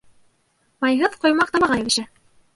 [0.85, 2.09] Майһыҙ ҡоймаҡ табаға йәбешә.